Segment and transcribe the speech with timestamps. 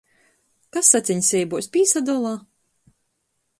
[0.77, 2.35] Kas saceņseibuos pīsadola?